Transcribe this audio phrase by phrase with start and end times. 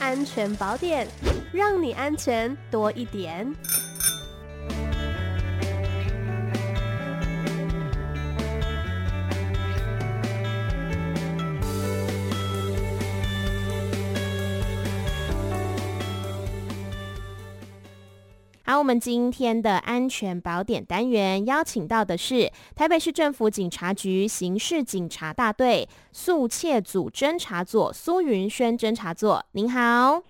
[0.00, 1.06] 安全宝典，
[1.52, 3.46] 让你安全多一点。
[18.70, 30.22] 好，我们今天的安全宝典单元邀请到的是台北市政府警察局刑事警察大队速窃组侦查座苏云轩侦查座，您好。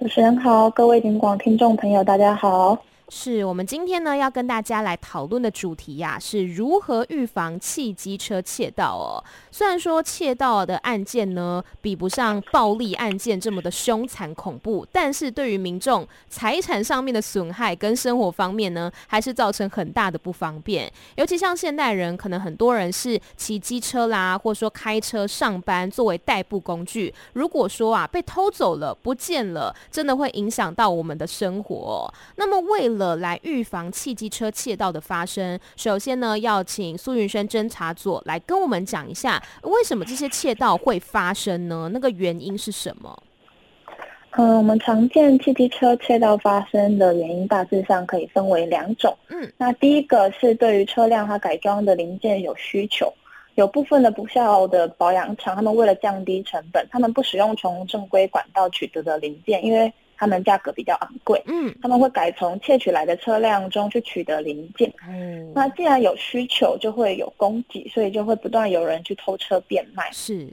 [0.00, 2.78] 主持人好，各位警广听众朋友，大家好。
[3.16, 9.22] 是我们今天呢要跟大家来讨论的主题呀、是如何预防汽机车窃盗哦。
[9.52, 20.92] 虽然说窃盗的案件呢比不上暴力案件这么的凶残恐怖，但是对于民众财产上面的损害跟生活方面呢，还是造成很大的不方便。
[21.14, 27.14] 尤其像现代人，可能很多人是骑机车啦，或者说开车上班作为代步工具。
[27.34, 32.12] 如果说啊被偷走了、不见了，真的会影响到我们的生活。
[32.34, 41.90] 那么为了了来预防汽机车窃盗的发生，首先呢，要请苏云轩侦查组来跟我们讲一下，为什么这些窃盗会发生呢？
[41.92, 43.22] 那个原因是什么？
[44.36, 49.16] 嗯，我们常见汽机车窃盗发生的原因大致上可以分为两种。
[49.28, 53.12] 嗯，那第一个是对于车辆它改装的零件有需求，
[53.54, 70.10] 有部分的不肖的保养厂，他们为了降低成本，他们不使用从正规管道取得的零件，因为他们价格比较昂贵，嗯，他们会改从窃取来的车辆中去取得零件，嗯，那既然有需求，就会有供给，所以就会不断有人去偷车变卖。
[70.12, 70.48] 是，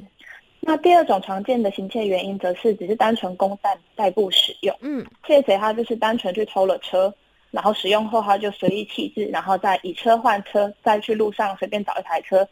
[0.60, 7.14] 那第二种常见的行窃原因，则是只是单纯供代代步使用，嗯，窃贼他就是单纯去偷了车，
[7.52, 12.48] 然后使用后他就随意弃置，然后再以车换车，再去路上随便找一台车。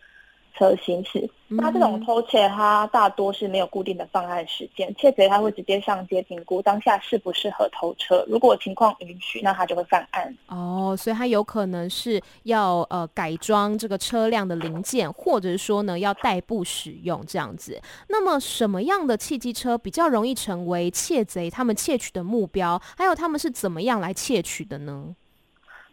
[0.56, 10.36] 车行驶，那这种偷窃，它大多是没有固定的犯案时间，窃贼他会直接上街评估当下适不适合偷车，如果情况允许，那他就会犯案。
[10.48, 17.82] 哦，所以他有可能是要呃改装这个车辆的零件，或者是说呢要代步使用这样子。
[18.08, 22.82] 那么什么样的汽机车比较容易成为窃贼他们窃取的目标？
[22.98, 25.16] 还有他们是怎么样来窃取的呢？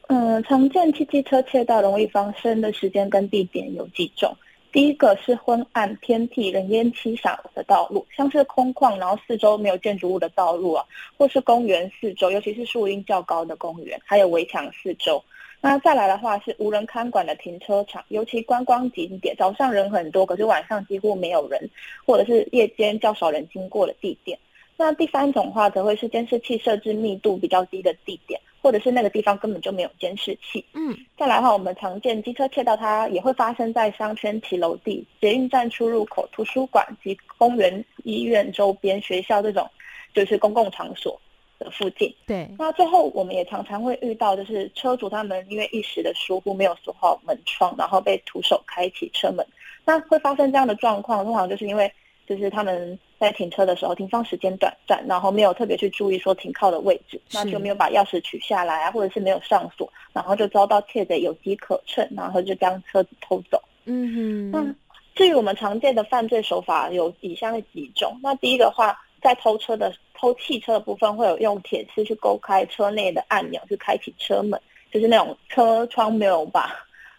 [0.08, 4.36] 嗯，常见汽机车窃盗容易发生的时间跟地点有几种。
[4.76, 10.84] 第一个是昏暗偏僻、人烟稀少的道路，像是空旷，然后四周没有建筑物的道路啊，
[11.16, 15.24] 或是公园四周，尤其是树荫较高的公园，还有围墙四周。
[15.62, 21.70] 那再来的话是无人看管的停车场，尤其观光景点，早上人很多，可是晚上几乎没有人，
[22.04, 24.38] 或者是夜间较少人经过的地点。
[24.76, 28.38] 那第三种的话，则会是监视器设置密度比较低的地点。
[28.66, 30.64] 或者是那个地方根本就没有监视器。
[30.72, 39.70] 嗯，再来的话，我们常见机车窃盗，它也会发生在商圈、骑楼地、捷运站出入口、图书馆及公园、医院周边、学校这种，
[40.12, 41.16] 就是公共场所
[41.60, 42.12] 的附近。
[42.26, 42.50] 对。
[42.58, 49.46] 那最后，我们也常常会遇到，就是车主他们因为一时的疏忽，没有锁好门窗，然后被徒手开启车门。
[49.84, 51.88] 那会发生这样的状况，通常就是因为。
[52.28, 63.60] 就是他们在停车的时候，停放时间短暂，然后没有特别去注意说停靠的位置，那就没有把钥匙取下来啊，或者是没有上锁，然后就遭到窃贼有机可乘，然后就将车子偷走。
[63.86, 64.50] 嗯哼。
[64.50, 64.74] 那
[65.14, 74.60] 至于我们常见的犯罪手法有以下的几种，那第一个的话，在偷车的偷汽车的部分，会有用铁丝去勾开车内的按钮去开启车门，
[74.92, 76.74] 就是那种车窗没有把。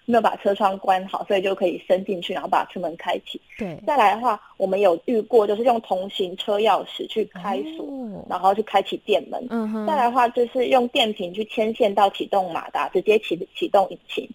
[0.10, 3.42] 没有把车窗关好，所以就可以伸进去，然后把车门开启。
[3.58, 9.46] 对，再来的话，我们有遇过，就是用同型车钥匙去开锁，哦、然后去开启电门。
[9.50, 9.86] 嗯哼。
[9.86, 14.30] 再来的话，就是用电瓶去牵线到启动马达，直接启启动引擎。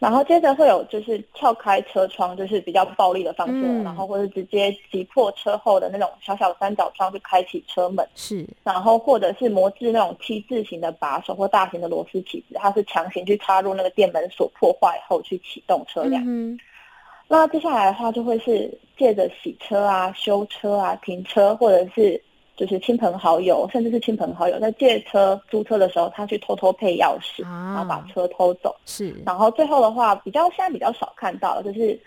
[0.00, 8.04] 然后接着会有就是撬开车窗，就是比较暴力的方式，嗯、然后或者直接击破车后的那种小小的三角窗去开启车门。
[8.14, 16.24] 是，然后或者是磨制那种 T 字形的把手或大型的螺丝起子，它是强行去插入那个电门锁破坏后去启动车辆。
[16.26, 16.58] 嗯，
[17.28, 22.20] 那接下来的话就会是借着洗车啊、修车啊、停车或者是。
[22.60, 28.76] 就是亲朋好友，甚至是亲朋好友在借车、租车的时候，他去偷偷配钥匙，啊、然后把车偷走。
[28.84, 31.98] 是，然后最后的话，比较现在比较少看到，就是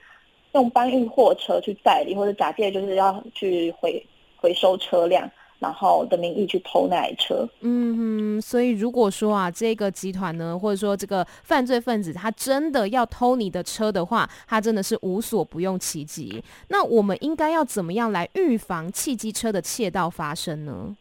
[0.52, 4.06] 用搬运货车去载你，或者假借就是要去回
[4.38, 5.28] 回收车辆。
[5.64, 7.96] 然后的名义去偷那台车，嗯
[8.38, 16.44] 哼，所以如果说啊，这个集团呢，或者说这个犯罪分子，他真的要偷你的车的话，他真的是无所不用其极。
[16.68, 20.98] 那我们应该要怎么样来预防汽机车的窃盗发生呢？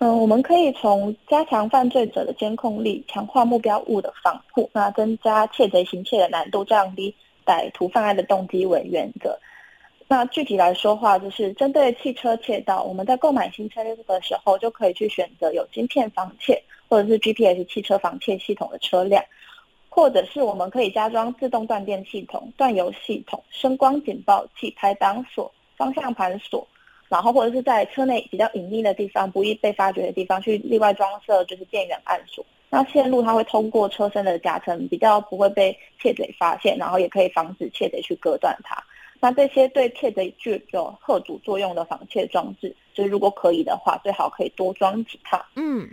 [0.00, 7.14] 嗯、呃，我们可以从加强犯罪者的监控力，强化目标物的防护，那增加窃贼行窃的难度，降低
[7.46, 9.38] 歹徒犯案的动机为原则。
[10.10, 19.22] 那具体来说话，就是针对汽车窃盗，我们在购买新车的时候，就可以去选择有芯片防窃或者是 GPS 汽车防窃系统的车辆，
[19.90, 26.66] 或者是我们可以加装自动断电系统、断油系统、声光警报器、排挡锁、方向盘锁，
[27.10, 32.42] 然后或者是在车内比较隐秘的地方、不易被发觉的地方去另外装设就是电源暗锁。
[32.70, 38.82] 那线路它会通过车身的夹层，比较不会被窃贼发现，然后也可以防止窃贼去割断它。
[39.20, 45.44] 那这些对窃贼具有吓阻作用的防窃装置，就是如果可以的话，最好可以多装几套。
[45.56, 45.88] 嗯，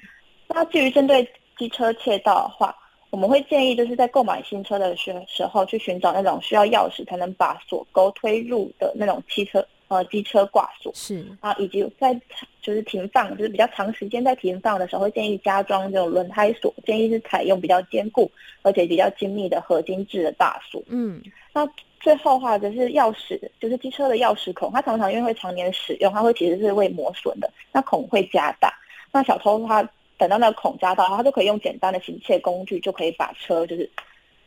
[0.48, 1.28] 那至于针对
[1.58, 2.76] 机车窃盗的话，
[3.10, 10.92] 我们会建议就是在购买新车的时时候去寻找那种需要钥匙才能把锁钩推入的那种汽车呃机车挂锁。
[10.94, 12.14] 是啊，以及在
[12.62, 18.30] 就是停放就是比较长时间在停放的时候，会建议加装这种轮胎锁，建议是采用比较坚固
[18.62, 20.80] 而且比较精密的合金制的大锁。
[20.86, 21.20] 嗯，
[21.52, 21.68] 那。
[22.06, 28.72] 最后的话就是钥匙，就是机车的钥匙孔，它常常因为会常年使用，它会其实是会磨损的，那孔会加大。
[29.12, 29.82] 那小偷他
[30.16, 33.90] 等到那个孔加大，他就可以用简单的行窃工具就可以把车就是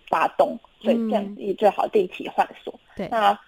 [0.08, 2.72] 发动，所以这样子最好定期换锁。
[2.94, 3.40] 对、嗯，那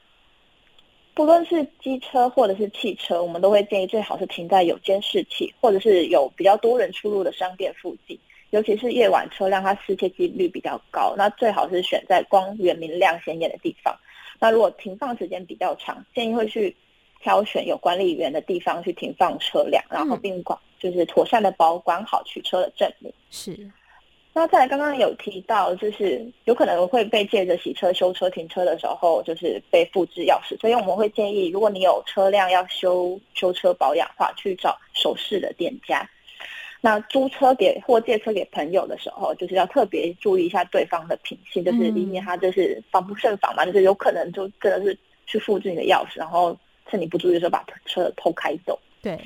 [1.14, 8.18] 不论是机车或者是汽车，我们都会建议最好是停在有监视器或者是有比较多人出入的商店附近。
[8.50, 13.94] 尤其是夜晚车辆，它失窃几率比较高，那最好是选在光源明亮、显眼的地方。
[14.40, 16.74] 那如果停放时间比较长，建议会去
[17.20, 23.12] 挑选有管理员的地方去停放车辆，然后并管就是妥善的保管好取车的证明。
[23.30, 23.70] 是。
[24.40, 36.08] 那再来，刚刚有提到，就是有可能会被借着洗车、修车、停车的时候，就是被复制钥匙，所以我们会建议，如果你有车辆要修修车保养的话，去找熟识的店家。
[36.80, 46.56] 那租车给或借车给朋友的时候，就是要特别注意一下对方的品性，就是以免他就是防不胜防嘛，就是有可能就真的是去复制你的钥匙，然后
[46.86, 48.78] 趁你不注意的时候把车偷开走。
[49.02, 49.20] 对，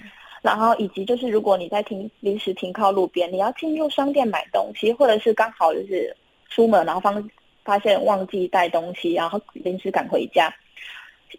[0.45, 6.17] 然后以及就是如果你在停临时停靠路边，你要进入商店买东西，或者是刚好就是
[6.49, 7.13] 出门然后发
[7.65, 10.55] 发现忘记带东西，然后临时赶回家，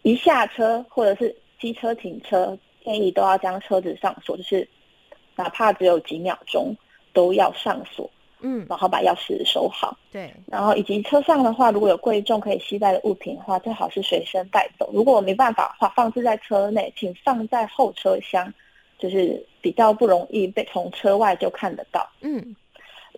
[0.02, 4.68] 一下车或者是机车停车，建议都要将车子上锁，就是。
[5.38, 6.74] 哪怕只有几秒钟，
[7.12, 8.10] 都要上锁，
[8.40, 9.94] 嗯，然后把钥匙收好。
[10.10, 14.88] 对，然后以及车上的话，如果有贵重可以携带的物品的话，最好是随身带走。
[14.94, 18.50] 如果没办法的话，放置在车内，请放在后车厢，
[18.98, 22.08] 就是比较不容易被从车外就看得到。
[22.20, 22.54] 嗯。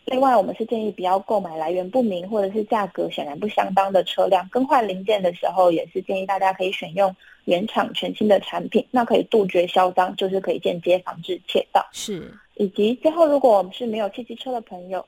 [0.04, 4.48] 另外，我们是建议不要购买来源不明或者是价格显然不相当的车辆。
[4.48, 7.14] 更换零件的时候，也是建议大家可以选用
[7.44, 11.86] 原厂全新的产品，那可以杜绝销赃，就是可以间接防止窃盗。
[11.92, 15.04] 是，以及最后，如果我们是没有汽机车的朋友。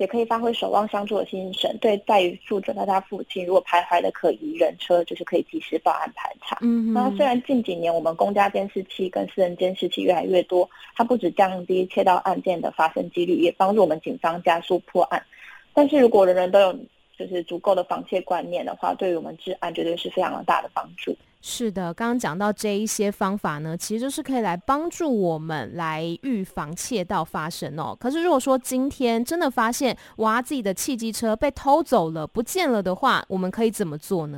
[0.00, 6.56] 也可以发挥守望相助的精神，对在于住者在他附近，如果徘徊的可疑人车，就是可以及时报案排查。
[6.62, 15.22] 嗯，那虽然近几年我们公家监视器跟私人监视器越来越多，它不止降低窃盗案件的发生几率，也帮助我们警方加速破案。
[15.74, 16.74] 但是如果人人都有
[17.18, 21.14] 就是足够的防窃观念的话，对于我们治安绝对是非常大的帮助。
[21.42, 27.96] 是的，刚刚讲到这一些方法呢，其实就是可以来帮助我们来预防窃盗发生哦。
[27.98, 34.36] 可是如果说今天真的发现哇，自己的汽机车被偷走了、不见了的话，我们可以怎么做呢？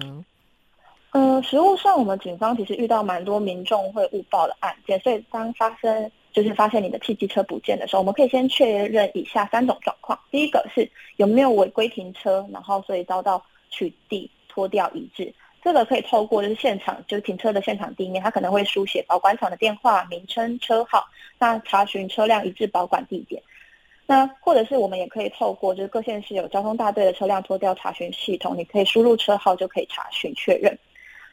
[1.11, 15.35] 嗯、呃，实务上我们警方其实遇到蛮多民众会误报的案件，所以当发生就是发现你的汽机车不见的时候，我们可以先确认以下三种状况：第一个是有没有违规停车，然后所以遭到取缔、拖掉、移置。
[15.63, 21.07] 这个可以透过就是现场，就是停车的现场地面，它可能会书写保管厂的电话、名称、车号，
[21.39, 23.43] 那查询车辆一致保管地点。
[24.07, 30.77] 那或者是我们也可以透过就是各县市有交通大队的车辆拖吊查询系统，你可以输入车号就可以查询确认。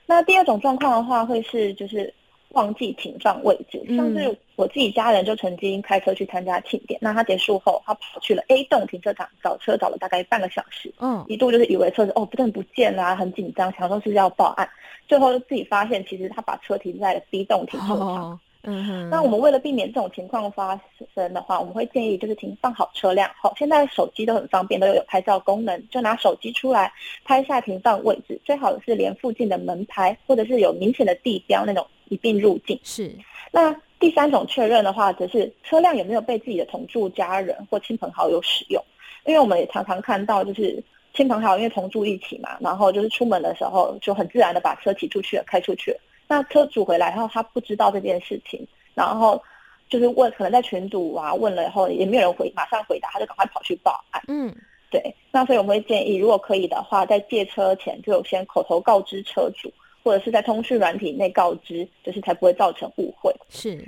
[0.06, 2.14] 那第二种状况的话，会是就是。
[2.50, 14.68] 忘记停放位置，像是我自己家人就曾经开车去参加庆典，嗯、那他结束后，他跑去了 A 栋停车场找车，找了大概半个小时，嗯，一度就是以为车子哦不但不见了，很紧张，想说是要报案，
[15.08, 18.00] 最后自己发现其实他把车停在了 B 栋停车场。
[18.00, 20.78] 哦嗯哼，那我们为了避免这种情况发
[21.16, 26.92] 生的话，我们会建议就是停放好车辆后，现在手机都很方便，都有拍照功能，就拿手机出来
[27.24, 32.80] 拍下停放位置，最好是连附近的门牌或者是有明显的地标那种一并入境。
[32.84, 33.12] 是。
[33.52, 38.84] 那第三种确认的话，则是车辆有没有被自己的同住家人或亲朋好友使用，
[39.26, 40.82] 因为我们也常常看到就是
[41.14, 46.00] 亲朋好友因为同住一起嘛，然后就是出门的时候就很自然的把车骑出去了，开出去了。
[46.28, 49.42] 那车主回来后，他不知道这件事情，然后
[49.90, 54.22] 就是问，可能在群组啊问了以后，也没有人回，马上回答，他就赶快跑去报案。
[54.28, 54.56] 嗯，
[54.92, 55.14] 对。
[55.32, 63.34] 那所以我们会建议，如果可以的话，在借车前就先口头告知车主，或者是在通讯软体内告知，就是才不会造成误会。
[63.50, 63.84] 是。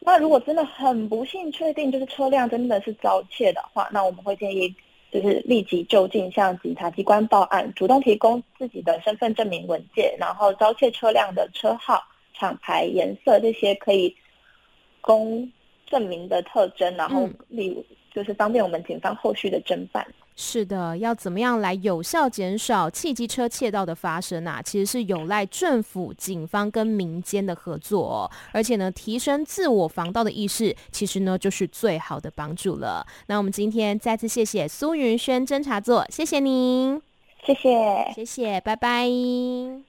[0.00, 4.74] 那如果真的很不幸确定就是车辆真的是遭窃的话，那我们会建议
[5.10, 12.02] 就是立即就近向警察机关报案，主动提供自己的身份证明文件，然后遭窃车辆的车号、
[12.34, 14.14] 厂牌、颜色这些可以
[15.00, 15.50] 供
[15.86, 17.82] 证明的特征，然后例如
[18.12, 20.06] 就是方便我们警方后续的侦办。
[20.36, 24.60] 是的，要怎么样来有效减少汽机车窃盗的发生啊？
[24.60, 28.30] 其实是有赖政府、警方跟民间的合作哦。
[28.52, 33.06] 而且呢，提升自我防盗的意识，其实呢就是最好的帮助了。
[33.26, 37.00] 那我们今天再次谢谢苏云轩侦查座，谢谢您，
[37.46, 39.84] 谢谢，谢谢，拜拜。